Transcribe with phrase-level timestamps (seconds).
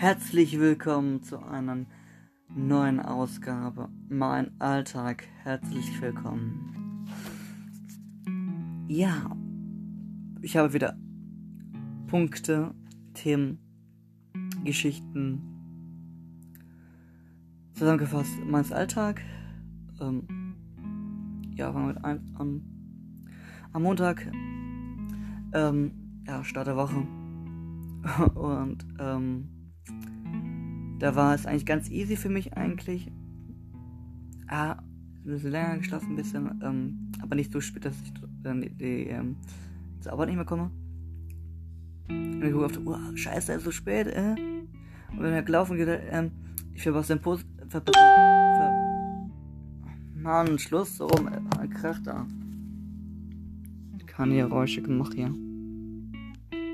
[0.00, 1.84] Herzlich willkommen zu einer
[2.48, 3.90] neuen Ausgabe.
[4.08, 5.28] Mein Alltag.
[5.42, 7.06] Herzlich willkommen.
[8.88, 9.36] Ja,
[10.40, 10.96] ich habe wieder
[12.06, 12.74] Punkte,
[13.12, 13.58] Themen,
[14.64, 15.42] Geschichten
[17.74, 18.38] zusammengefasst.
[18.46, 19.20] Mein Alltag.
[20.00, 20.56] Ähm,
[21.54, 22.62] ja, fangen wir mit eins an.
[23.74, 24.26] Am Montag.
[25.52, 25.92] Ähm,
[26.26, 27.06] ja, Start der Woche.
[28.34, 29.59] Und ähm,
[31.00, 33.10] da war es eigentlich ganz easy für mich eigentlich.
[34.46, 38.60] Ah, ein bisschen länger geschlafen, ein bisschen, ähm, aber nicht so spät, dass ich dann
[38.60, 39.36] die, die ähm,
[40.00, 40.70] zur Arbeit nicht mehr komme.
[42.08, 44.34] Und ich gucke auf die Uhr, scheiße, es ist so spät, äh.
[45.12, 46.32] Und wenn er gelaufen geht, ähm,
[46.74, 48.72] ich verpasse den Post, verpasse, ver
[50.16, 52.26] Mann, Schluss, so rum, äh, Krach da.
[54.06, 55.34] Keine Geräusche gemacht hier.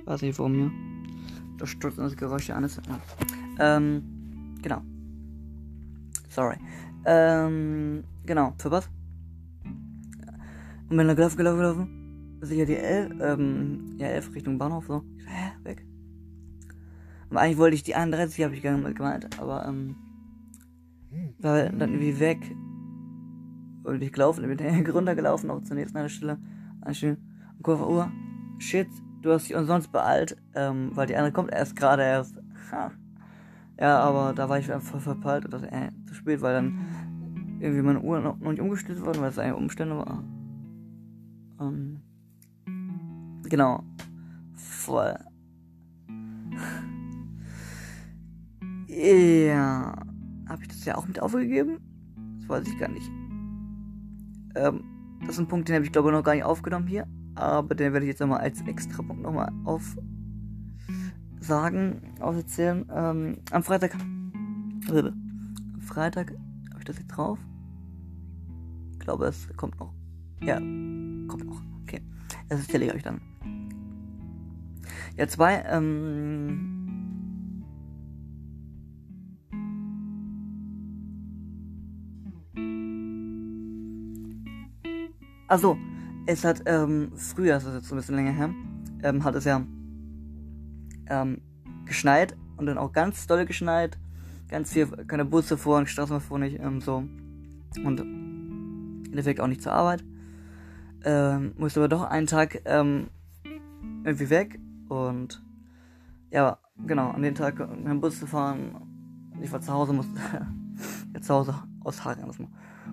[0.05, 0.71] Weiß nicht warum hier.
[1.59, 2.81] Das stürzt das Geräusch an ist.
[2.87, 3.77] Ja.
[3.77, 4.16] Ähm,
[4.67, 4.83] genau.
[6.29, 6.57] Sorry.
[7.05, 8.53] Ähm, genau.
[8.59, 8.91] Für was?
[10.89, 12.39] Und bin da gelaufen, gelaufen, gelaufen.
[12.41, 15.03] Sicher die 11, ähm, ja, 11 Richtung Bahnhof, so.
[15.25, 15.87] Hä, weg.
[17.31, 19.97] Und eigentlich wollte ich die 31, habe ich gar nicht gemeint, aber, ähm,
[21.39, 22.39] war dann irgendwie weg.
[23.85, 26.39] Und ich gelaufen, bin runtergelaufen, auch zur nächsten Stelle.
[26.81, 27.19] Anstehen.
[27.59, 28.11] Und auf Uhr.
[28.59, 28.89] Shit,
[29.23, 32.37] du hast dich umsonst beeilt, ähm, weil die andere kommt erst gerade erst.
[32.73, 32.91] Ha.
[33.79, 36.79] Ja, aber da war ich einfach verpeilt und dachte, äh, zu spät, weil dann
[37.61, 40.25] irgendwie meine Uhr noch, noch nicht umgestellt wurde, weil es eigentlich Umstände war.
[41.61, 42.01] Ähm,
[43.45, 43.83] genau.
[44.55, 45.15] Voll.
[48.89, 49.95] Ja.
[50.49, 51.79] Habe ich das ja auch mit aufgegeben?
[52.39, 53.11] Das weiß ich gar nicht.
[54.55, 54.85] Ähm,
[55.21, 57.07] das ist ein Punkt, den habe ich glaube ich noch gar nicht aufgenommen hier.
[57.35, 59.97] Aber den werde ich jetzt nochmal als extra Punkt nochmal auf
[61.47, 62.87] sagen, auserzählen.
[62.93, 63.95] Ähm, am Freitag.
[63.95, 66.33] Am Freitag
[66.71, 67.39] habe ich das jetzt drauf.
[68.93, 69.93] Ich glaube, es kommt noch.
[70.41, 71.63] Ja, kommt noch.
[71.83, 72.03] Okay.
[72.49, 73.21] Das erzähle ich euch dann.
[75.17, 76.73] Ja, zwei, ähm.
[85.49, 85.79] Also,
[86.27, 88.51] es hat ähm, früher, das ist jetzt ein bisschen länger her,
[89.05, 89.65] ähm, hat es ja
[91.09, 91.41] ähm,
[91.85, 93.99] geschneit und dann auch ganz doll geschneit.
[94.49, 97.05] Ganz viel, keine Busse fuhren, Straßen fuhren nicht, ähm, so.
[97.85, 100.05] Und im Endeffekt auch nicht zur Arbeit.
[101.05, 103.09] Ähm, musste aber doch einen Tag ähm,
[104.05, 105.43] irgendwie weg und
[106.31, 109.33] ja, genau, an den Tag mit dem Bus zu fahren.
[109.41, 110.15] Ich war zu Hause, musste
[111.15, 112.51] ja, zu Hause aushaken erstmal.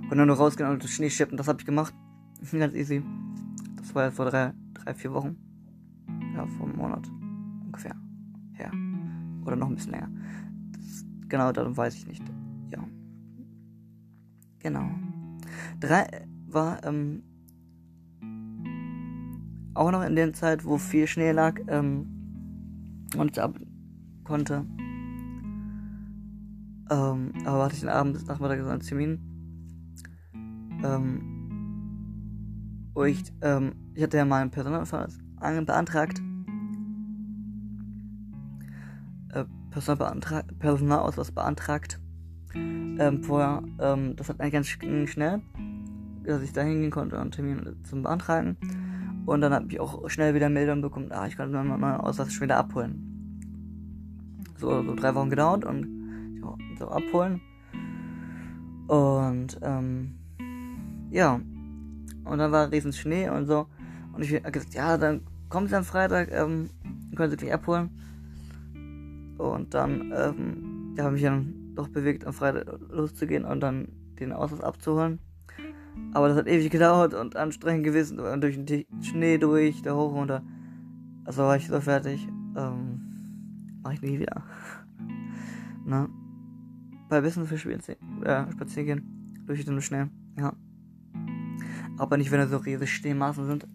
[0.09, 1.94] Und dann nur rausgehen und Schnee schippen, das habe ich gemacht.
[2.51, 3.03] Ganz easy.
[3.78, 5.38] Das war jetzt vor drei, drei, vier Wochen.
[6.35, 7.09] Ja, vor einem Monat
[8.63, 8.72] her.
[9.46, 10.09] Oder noch ein bisschen länger.
[10.72, 12.24] Das, genau, dann weiß ich nicht.
[12.72, 12.84] Ja.
[14.59, 14.90] Genau.
[15.79, 16.07] Drei
[16.47, 17.24] war ähm,
[19.74, 22.06] auch noch in der Zeit, wo viel Schnee lag ähm,
[23.18, 23.59] und ich ab
[24.24, 24.66] konnte.
[26.90, 29.19] Ähm, aber hatte ich den Abend bis Nachmittag so einen Termin.
[30.84, 31.34] Ähm,
[32.94, 35.18] wo ich, ähm, ich hatte ja mal einen Personalausweis
[35.66, 36.22] beantragt
[39.73, 42.00] Personalausweis beantragt.
[42.56, 45.41] Ähm, vorher, ähm, das hat eigentlich ganz schnell,
[46.23, 48.57] dass ich da hingehen konnte und Termin zum Beantragen.
[49.25, 52.44] Und dann habe ich auch schnell wieder Meldung bekommen, ah, ich kann meinen Ausweis schon
[52.44, 53.09] wieder abholen.
[54.57, 57.41] So, so drei Wochen gedauert und ja, so abholen.
[58.88, 60.16] Und ähm,
[61.09, 61.39] ja.
[62.25, 63.67] Und dann war riesen Schnee und so.
[64.13, 66.69] Und ich habe gesagt, ja, dann kommt sie am Freitag, ähm,
[67.16, 67.89] können sie gleich abholen.
[69.38, 73.88] Und dann ähm, ja, habe ich dann doch bewegt, am Freitag loszugehen und dann
[74.19, 75.19] den Ausweis abzuholen.
[76.13, 78.19] Aber das hat ewig gedauert und anstrengend gewesen.
[78.19, 80.44] Und durch den Schnee durch, da hoch und runter.
[81.25, 82.27] Also war ich so fertig.
[82.56, 83.01] Ähm,
[83.83, 84.44] mach ich nie wieder.
[85.86, 86.07] Na?
[87.09, 89.44] Bei bisschen für äh, spazieren gehen.
[89.45, 90.06] Durch den Schnee.
[90.38, 90.53] Ja.
[91.97, 93.68] Aber nicht, wenn da so riesige Schneemaßen sind.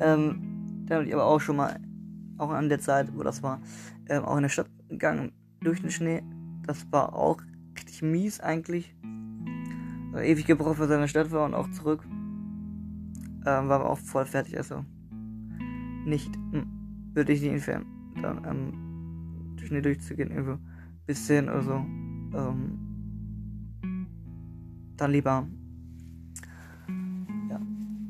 [0.00, 1.78] Ähm, da habe ich aber auch schon mal,
[2.38, 3.60] auch an der Zeit, wo das war,
[4.08, 6.22] ähm, auch in der Stadt gegangen durch den Schnee.
[6.66, 7.40] Das war auch
[7.76, 8.94] richtig mies eigentlich.
[10.12, 12.02] War ewig gebraucht für seine Stadt war und auch zurück.
[12.06, 14.84] Ähm, war aber auch voll fertig, also
[16.04, 16.66] nicht, hm,
[17.14, 17.86] würde ich nicht empfehlen,
[18.22, 20.58] dann ähm, durch Schnee durchzugehen, irgendwo
[21.06, 21.74] bis 10 oder so.
[21.74, 22.78] Ähm,
[24.96, 25.46] dann lieber,
[27.48, 27.60] ja,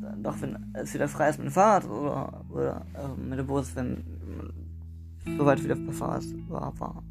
[0.01, 3.47] dann doch, wenn es wieder frei ist mit dem Fahrrad oder, oder äh, mit dem
[3.47, 4.03] Bus, wenn
[5.37, 7.03] soweit wieder befasst war, war,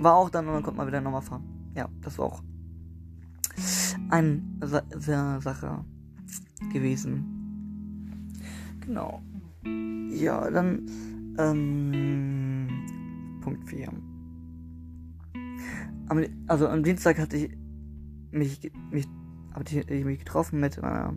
[0.00, 1.44] war auch dann und dann konnte man wieder nochmal fahren.
[1.74, 2.42] Ja, das war auch
[4.08, 5.84] eine Sa Sa Sache
[6.72, 7.24] gewesen.
[8.80, 9.22] Genau.
[10.10, 10.86] Ja, dann
[11.38, 12.68] ähm,
[13.40, 13.88] Punkt 4.
[16.08, 17.56] Am, also am Dienstag hatte ich
[18.30, 19.06] mich, mich,
[19.52, 21.14] hatte ich mich getroffen mit meiner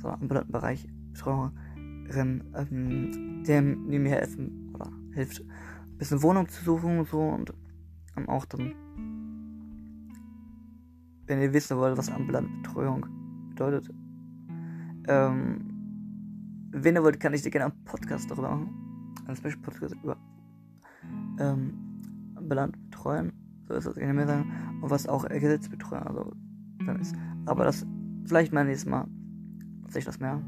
[0.00, 6.64] so ambulanten Bereich Betreuerin, ähm, der, die mir helfen oder hilft, ein bisschen Wohnung zu
[6.64, 7.52] suchen und so und
[8.16, 8.74] ähm, auch dann,
[11.26, 13.06] wenn ihr wissen wollt, was ambulante Betreuung
[13.50, 13.90] bedeutet,
[15.08, 15.68] ähm,
[16.70, 19.14] wenn ihr wollt, kann ich dir gerne einen Podcast darüber machen.
[19.26, 20.16] Einen Special Podcast über
[21.38, 21.74] ähm,
[22.36, 23.32] ambulant betreuen.
[23.66, 24.80] So ist das, ich mir sagen.
[24.80, 26.32] Und was auch Gesetzbetreuung also,
[26.86, 27.14] dann ist.
[27.46, 27.86] Aber das
[28.24, 29.06] vielleicht mal nächstes Mal.
[29.88, 30.42] Sehe ich das mehr.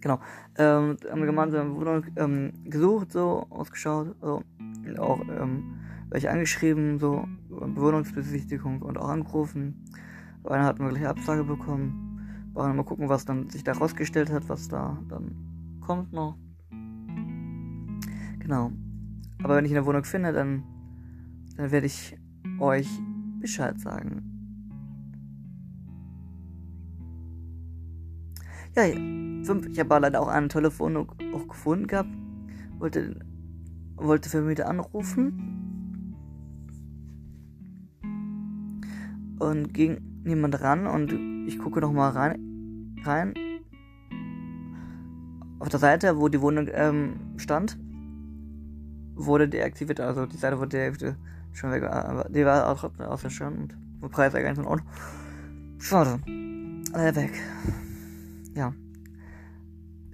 [0.00, 0.20] Genau.
[0.56, 4.42] Ähm, haben wir gemeinsam Wohnung ähm, gesucht, so, ausgeschaut, so.
[4.86, 5.78] Und auch ähm,
[6.10, 9.84] welche angeschrieben, so, Bewohnungsbesichtigung und auch angerufen.
[10.42, 12.50] Bei einer hatten wir gleich Absage bekommen.
[12.54, 16.36] Wollen mal gucken, was dann sich da rausgestellt hat, was da dann kommt noch.
[18.38, 18.72] Genau.
[19.42, 20.64] Aber wenn ich eine Wohnung finde, dann,
[21.56, 22.18] dann werde ich
[22.58, 22.88] euch
[23.40, 24.22] Bescheid sagen.
[28.74, 28.84] Ja,
[29.44, 29.66] fünf.
[29.66, 32.10] Ich habe leider auch eine tolle Wohnung auch gefunden gehabt.
[32.78, 33.18] Wollte,
[33.96, 35.54] wollte Vermieter anrufen.
[39.38, 41.12] Und ging niemand ran und
[41.46, 42.48] ich gucke noch mal rein
[43.04, 43.34] rein.
[45.58, 47.78] Auf der Seite, wo die Wohnung ähm, stand,
[49.14, 50.00] wurde deaktiviert.
[50.00, 51.16] Also die Seite wurde deaktiviert.
[51.52, 51.82] Schon weg.
[51.84, 54.86] Aber die war auch, auch sehr schön und vom Preis ja gar nicht Ordnung.
[55.78, 56.20] Schade.
[56.92, 57.32] Alle weg.
[58.54, 58.72] Ja.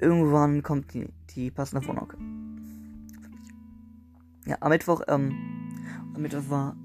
[0.04, 2.12] Irgendwann kommt die, die passende Wohnung.
[4.44, 5.32] Ja, am Mittwoch, ähm,
[6.14, 6.76] am Mittwoch war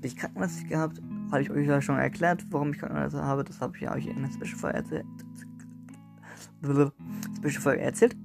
[0.00, 1.02] ich Krankenhaus gehabt.
[1.32, 3.42] Habe ich euch ja schon erklärt, warum ich Krankenhaus habe.
[3.42, 5.06] Das habe ich ja euch in der Special Folge erzählt.
[6.62, 8.16] Special Folge erzählt.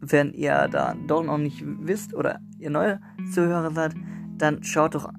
[0.00, 3.02] Wenn ihr da doch noch nicht wisst oder ihr neue
[3.34, 3.94] Zuhörer seid,
[4.38, 5.12] dann schaut doch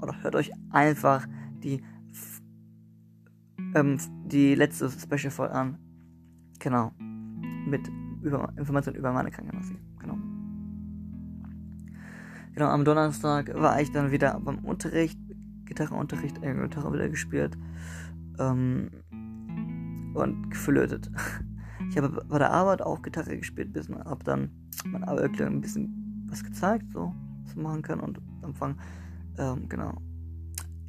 [0.00, 1.28] oder hört euch einfach
[1.62, 1.82] die
[3.74, 5.78] ähm, die letzte Special Folge an.
[6.58, 6.92] Genau.
[7.66, 7.90] Mit
[8.22, 9.74] über, Informationen über meine Krankenkasse.
[9.98, 10.18] Genau.
[12.54, 15.18] Genau, am Donnerstag war ich dann wieder beim Unterricht,
[15.64, 17.56] Gitarrenunterricht, äh, Gitarre wieder gespielt.
[18.38, 18.90] Ähm,
[20.14, 21.10] und geflötet.
[21.90, 24.50] Ich habe bei der Arbeit auch Gitarre gespielt, bis habe dann
[24.86, 27.14] mein Arbeitgeber ein bisschen was gezeigt, so
[27.44, 28.78] was man machen kann und am Anfang,
[29.36, 30.00] ähm, genau.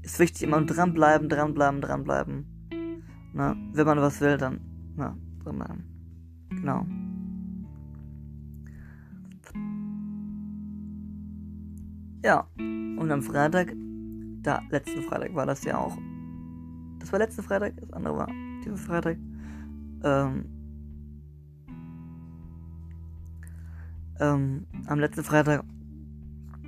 [0.01, 2.69] Ist wichtig, immer dranbleiben, dranbleiben, dranbleiben.
[3.33, 4.61] Na, wenn man was will, dann,
[4.95, 5.92] na, dranbleiben.
[6.55, 6.85] Genau.
[12.23, 13.73] Ja, und am Freitag,
[14.43, 15.97] da, letzten Freitag war das ja auch.
[16.99, 18.27] Das war letzten Freitag, das andere war
[18.63, 19.17] diesen Freitag.
[20.03, 20.45] Ähm,
[24.19, 25.65] ähm, am letzten Freitag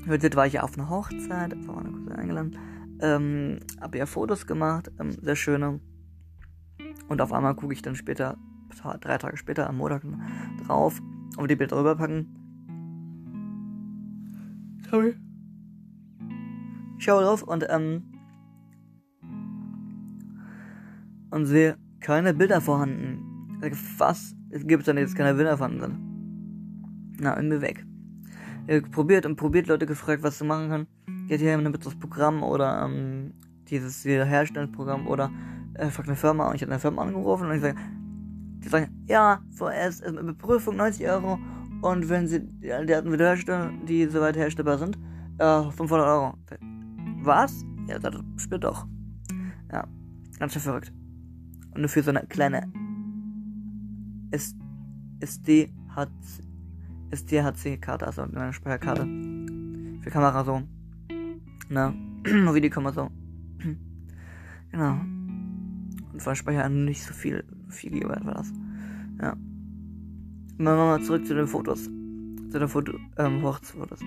[0.05, 2.57] war ich ja auf einer Hochzeit, war meine Cousine eingeladen.
[3.01, 5.79] Ähm, habe ja Fotos gemacht, ähm, sehr schöne.
[7.07, 8.37] Und auf einmal gucke ich dann später,
[8.81, 10.03] drei Tage später, am Montag
[10.65, 11.01] drauf
[11.37, 12.27] und die Bilder rüberpacken.
[14.89, 15.15] Sorry.
[16.97, 18.03] Ich schaue drauf und ähm,
[21.31, 23.59] und sehe keine Bilder vorhanden.
[23.97, 24.35] Was?
[24.49, 27.15] Es gibt dann jetzt keine Bilder vorhanden.
[27.19, 27.85] Na, irgendwie weg.
[28.67, 30.87] Ich probiert und probiert, Leute gefragt, was du machen kann.
[31.27, 33.33] Geht hier mit das Programm oder ähm,
[33.69, 35.31] dieses Wiederherstellungsprogramm oder
[35.73, 37.75] äh, fragt eine Firma und ich habe eine Firma angerufen und ich sage,
[38.65, 41.39] die sagen, ja, vorerst ist eine Prüfung 90 Euro
[41.81, 44.97] und wenn sie die Daten wiederherstellen, die soweit herstellbar sind,
[45.37, 46.33] äh, 500 Euro.
[47.21, 47.63] Was?
[47.87, 48.87] Ja, das spielt doch.
[49.71, 49.87] Ja,
[50.39, 50.91] ganz schön verrückt.
[51.73, 52.71] Und nur für so eine kleine
[54.31, 55.69] SDHC,
[57.11, 59.03] SDHC-Karte, also eine Speicherkarte.
[60.01, 60.63] Für Kamera so.
[61.69, 61.93] Ne?
[62.23, 63.11] Videokamera so.
[64.71, 64.91] genau.
[66.13, 67.43] Und von Speicher nicht so viel,
[67.75, 68.51] viel Gigabyte war das.
[69.21, 69.35] Ja.
[70.57, 71.83] Machen wir mal zurück zu den Fotos.
[71.83, 73.99] Zu den Foto, ähm, Hochzeitsfotos.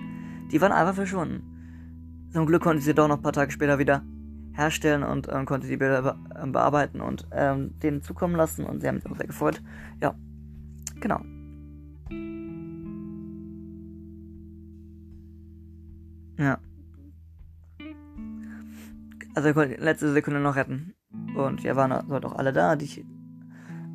[0.51, 1.43] Die waren einfach verschwunden.
[2.31, 4.03] Zum Glück konnte ich sie doch noch ein paar Tage später wieder
[4.53, 8.81] herstellen und ähm, konnte die Bilder be ähm, bearbeiten und ähm, denen zukommen lassen und
[8.81, 9.61] sie haben sich auch sehr gefreut.
[10.01, 10.15] Ja,
[10.99, 11.21] genau.
[16.37, 16.57] Ja.
[19.35, 20.93] Also letzte Sekunde noch retten.
[21.35, 23.05] Und ja, waren halt auch alle da, die ich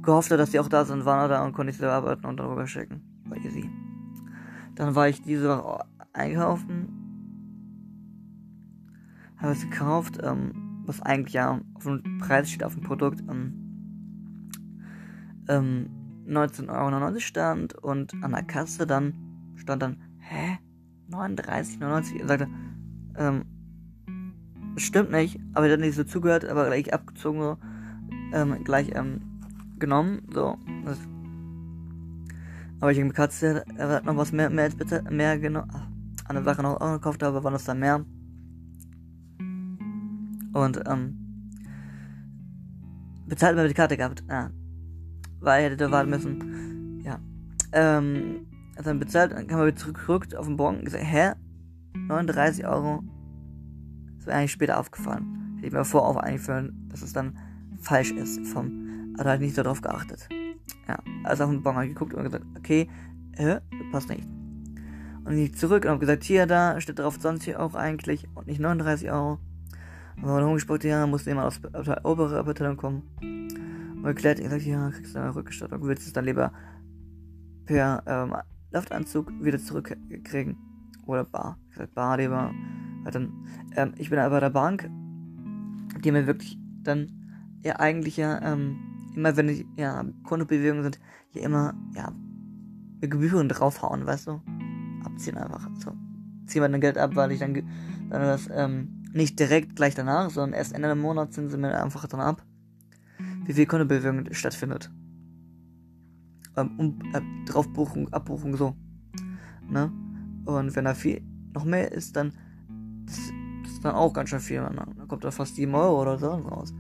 [0.04, 2.38] gehofft habe, dass die auch da sind, waren da und konnte ich sie bearbeiten und
[2.38, 3.02] darüber schicken.
[3.26, 3.70] War easy.
[4.75, 7.04] Dann war ich diese Woche einkaufen
[9.44, 13.20] habe es gekauft, ähm, was eigentlich ja auf dem Preis steht auf dem Produkt.
[13.28, 13.52] Ähm,
[15.49, 15.90] ähm,
[16.26, 19.14] 19,99 Euro stand und an der Kasse dann
[19.56, 20.58] stand dann, hä?
[21.11, 22.20] 39,99?
[22.20, 22.49] Er sagte,
[23.16, 23.44] ähm,
[24.76, 27.58] stimmt nicht, aber er hat nicht so zugehört, aber gleich abgezogen,
[28.32, 29.20] ähm, gleich, ähm,
[29.85, 30.57] genommen, so.
[30.85, 30.99] Das,
[32.81, 35.71] aber ich habe Katze, er hat noch was mehr, mehr als bitte, mehr genommen,
[36.26, 38.05] eine Sache noch auch gekauft habe, waren das dann mehr.
[40.53, 41.25] Und, ähm,
[43.26, 44.50] bezahlt über die Karte gehabt, ja.
[45.41, 47.19] Weil er hätte warten müssen, ja.
[47.73, 51.33] Ähm, hat dann bezahlt, dann kam er wieder zurückgerückt auf den Bon und gesagt, hä?
[51.95, 53.03] 39 Euro?
[54.17, 55.55] Das wäre eigentlich später aufgefallen.
[55.57, 57.38] Hätte ich mir vor auch einführen, dass es dann
[57.81, 58.84] falsch ist vom,
[59.18, 60.28] hat halt nicht darauf geachtet.
[60.88, 62.88] Ja, also auf den Bon geguckt und gesagt, okay,
[63.37, 64.26] äh, passt nicht.
[65.25, 68.61] Und ich zurück und habe gesagt, hier, da steht drauf 20 Euro eigentlich und nicht
[68.61, 69.38] 39 Euro.
[70.16, 73.02] Und dann rumgesprochen, ja, musste jemand aus der obere Abteilung kommen.
[73.97, 76.52] Und erklärt, ich gesagt, ja, kriegst du eine Rückgestattung, willst du es dann lieber
[77.64, 78.35] per ähm,
[78.71, 80.56] Luftanzug wieder zurückkriegen.
[81.06, 81.59] Oder Bar.
[81.68, 82.52] Ich gesagt, Bar lieber.
[83.11, 83.33] Dann,
[83.76, 84.90] ähm, ich bin aber bei der Bank,
[86.02, 87.11] die mir wirklich dann
[87.62, 91.00] ja eigentlich ja ähm, immer wenn ich ja Kontobewegungen sind,
[91.33, 92.12] ja immer ja
[93.00, 94.40] Gebühren draufhauen, weißt du?
[95.04, 95.68] Abziehen einfach.
[95.78, 95.92] So.
[96.47, 100.30] Ziehen wir dann Geld ab, weil ich dann, dann das ähm, nicht direkt gleich danach,
[100.30, 102.42] sondern erst Ende des Monats sind sie mir einfach dann ab,
[103.44, 104.90] wie viel Kontobewegung stattfindet
[106.56, 108.75] ähm, um, äh, Draufbuchung, Abbuchung so.
[109.68, 109.92] Ne?
[110.44, 112.33] Und wenn da viel noch mehr ist, dann
[113.06, 113.18] das,
[113.62, 114.61] das ist dann auch ganz schön viel.
[114.61, 114.71] Ne?
[114.75, 116.75] Dann kommt da fast 7 Euro oder so raus.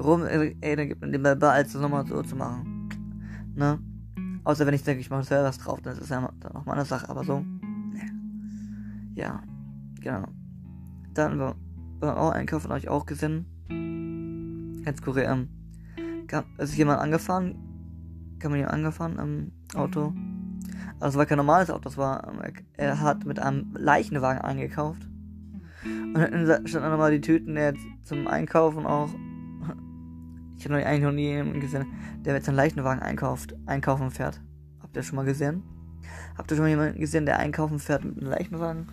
[0.00, 2.88] Darum, ey, dann gibt man dem bei als nochmal so zu machen.
[3.54, 3.78] Ne?
[4.44, 6.64] Außer wenn ich denke, ich mache selber was drauf, dann ist es ja dann noch
[6.64, 7.40] mal eine Sache, aber so.
[7.40, 8.00] Ne.
[9.14, 9.42] Ja,
[10.00, 10.24] genau.
[11.12, 11.54] Dann war,
[11.98, 13.44] war auch einkaufen, habe ich auch gesehen.
[14.86, 15.32] Ganz Korea.
[15.32, 15.48] Ähm,
[16.56, 17.56] ist jemand angefahren,
[18.38, 20.14] kam mir angefahren am Auto.
[20.98, 25.06] Also es war kein normales Auto, das war, ähm, er hat mit einem Leichenwagen eingekauft.
[25.84, 29.10] Und dann standen auch nochmal die Tüten der zum Einkaufen auch.
[30.60, 31.86] Ich habe eigentlich noch nie jemanden gesehen,
[32.24, 34.40] der mit seinem Leichenwagen einkauft, einkaufen fährt.
[34.80, 35.64] Habt ihr schon mal gesehen?
[36.36, 38.86] Habt ihr schon mal jemanden gesehen, der einkaufen fährt mit einem Leichenwagen?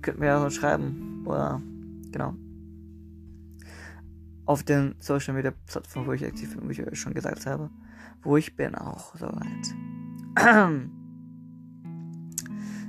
[0.00, 1.24] Könnt mir ja so schreiben.
[1.26, 1.60] Oder,
[2.10, 2.34] genau
[4.44, 7.70] auf den Social Media Plattformen, wo ich aktiv bin, wie ich euch schon gesagt habe,
[8.22, 9.74] wo ich bin auch soweit.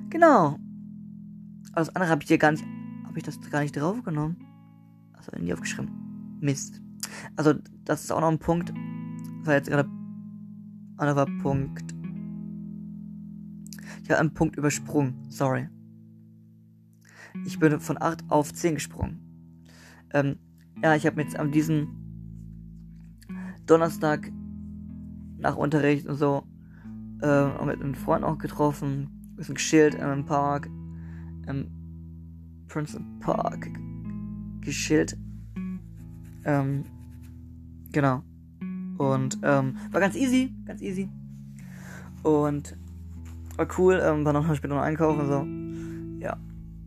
[0.10, 0.60] genau.
[1.74, 2.64] Alles andere habe ich hier gar nicht,
[3.06, 4.38] habe ich das gar nicht draufgenommen.
[5.14, 5.90] Also nie aufgeschrieben.
[6.42, 6.83] Mist.
[7.36, 7.54] Also
[7.86, 8.70] das ist auch noch ein Punkt.
[9.40, 9.90] Das war jetzt gerade
[10.98, 11.94] anderer Punkt.
[14.04, 15.16] Ich habe einen Punkt übersprungen.
[15.30, 15.70] Sorry.
[17.46, 19.20] Ich bin von 8 auf 10 gesprungen.
[20.14, 20.38] Ähm,
[20.82, 21.88] ja, ich habe jetzt an diesem
[23.66, 24.32] Donnerstag
[25.38, 26.44] nach Unterricht und so
[27.22, 30.68] äh, mit einem Freund auch getroffen, ein bisschen geschillt im Park,
[31.48, 31.70] im
[32.68, 33.68] Princeton Park
[34.62, 35.18] geschillt.
[36.46, 36.84] Ähm,
[37.94, 38.24] genau.
[38.98, 41.10] Und ähm, war ganz easy, ganz easy.
[42.24, 42.76] Und
[43.56, 46.24] war cool, ähm, war noch später noch einkaufen so.
[46.24, 46.38] Ja,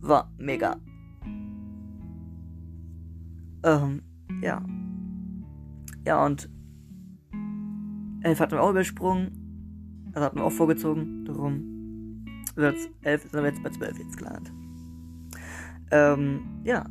[0.01, 0.77] war mega.
[3.65, 4.03] Ähm,
[4.43, 4.63] ja.
[6.05, 6.49] Ja, und
[8.23, 10.11] elf hatten wir auch übersprungen.
[10.13, 11.25] Das hatten wir auch vorgezogen.
[11.25, 14.53] Darum wird elf sind wir jetzt bei zwölf jetzt gelandet.
[15.91, 16.87] Ähm, ja.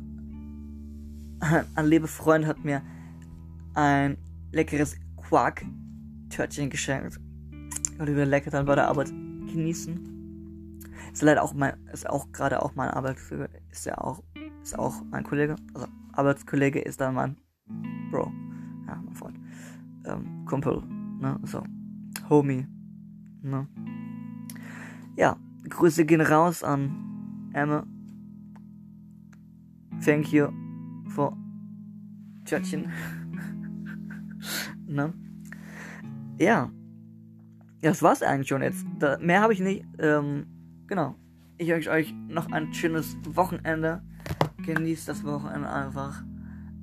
[1.74, 2.82] Ein liebe Freund hat mir
[3.76, 4.16] ein
[4.52, 7.20] leckeres Quark-Törtchen geschenkt.
[7.98, 10.80] Und über lecker dann bei der Arbeit genießen.
[11.12, 14.22] Ist leider auch mein, ist auch gerade auch mein Arbeitgeber, ist ja auch,
[14.62, 15.56] ist auch mein Kollege.
[15.72, 17.36] Also Arbeitskollege ist dann mein
[18.10, 18.32] Bro.
[18.86, 19.38] Ja, mein Freund.
[20.04, 20.82] Ähm, Kumpel.
[21.20, 21.38] Ne?
[21.44, 21.62] So.
[22.28, 22.66] Homie.
[23.42, 23.66] Ne?
[25.16, 25.36] Ja,
[25.68, 27.86] Grüße gehen raus an Emma.
[30.04, 30.48] Thank you
[31.08, 31.36] for
[32.44, 32.92] Tschötchen.
[34.86, 35.12] Ne?
[36.38, 36.70] Ja.
[37.82, 38.84] Das war's eigentlich schon jetzt.
[38.98, 39.84] Da, mehr habe ich nicht.
[39.98, 40.46] Ähm,
[40.86, 41.14] genau.
[41.58, 44.02] Ich wünsche euch noch ein schönes Wochenende
[44.66, 46.22] genießt das Wochenende einfach.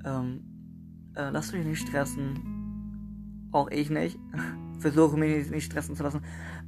[0.04, 0.40] Ähm,
[1.14, 3.48] äh, lasst euch nicht stressen.
[3.52, 4.18] Auch ich nicht.
[4.80, 6.22] Versuche mich nicht stressen zu lassen.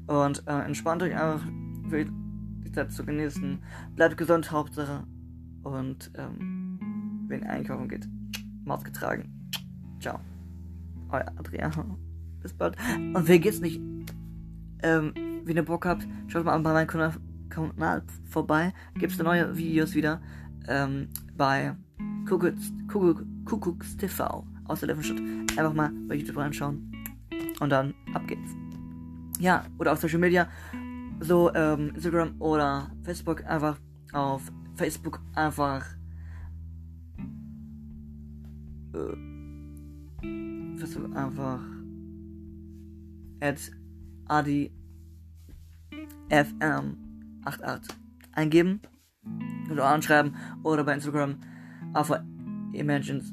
[0.06, 1.44] Und äh, entspannt euch einfach,
[1.90, 3.58] die Zeit zu genießen.
[3.94, 5.04] Bleibt gesund, Hauptsache.
[5.62, 6.78] Und ähm,
[7.28, 8.08] wenn ihr einkaufen geht,
[8.64, 9.32] Maus getragen.
[10.00, 10.20] Ciao.
[11.10, 11.96] Euer Adrian.
[12.42, 12.76] Bis bald.
[12.96, 13.80] Und wer geht's nicht?
[14.82, 15.12] Ähm,
[15.44, 16.86] wenn ihr Bock habt, schaut mal bei meinem
[17.48, 18.72] Kanal vorbei.
[18.94, 20.20] Gibt's da neue Videos wieder
[20.68, 21.74] ähm, bei
[22.28, 25.20] Kuckucks, Kuckuck, Kuckucks TV aus der Löwenstadt.
[25.56, 26.90] Einfach mal bei YouTube reinschauen.
[27.60, 28.50] Und dann ab geht's.
[29.38, 30.48] Ja, oder auf Social Media.
[31.20, 33.78] So, ähm, Instagram oder Facebook einfach
[34.12, 34.42] auf
[34.74, 35.84] Facebook einfach
[38.94, 39.35] äh,
[40.76, 41.60] Facebook einfach
[43.40, 43.70] at
[44.26, 44.72] adi
[46.30, 47.88] fm88
[48.32, 48.80] eingeben
[49.70, 51.36] oder anschreiben oder bei Instagram
[51.94, 52.22] einfach
[52.72, 53.32] imagines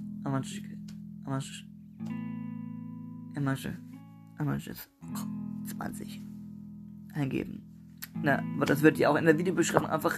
[4.39, 4.89] images
[5.65, 6.21] 20
[7.13, 7.62] eingeben.
[8.21, 10.17] Na, aber das wird ihr auch in der Videobeschreibung einfach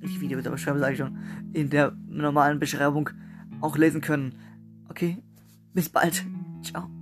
[0.00, 1.18] nicht Videobeschreibung sage ich schon,
[1.52, 3.10] in der normalen Beschreibung
[3.60, 4.34] auch lesen können.
[4.88, 5.22] Okay,
[5.74, 6.24] bis bald.
[6.62, 6.97] Ciao.